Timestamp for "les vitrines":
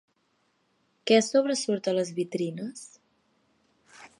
1.99-2.85